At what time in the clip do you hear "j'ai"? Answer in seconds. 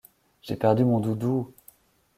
0.41-0.55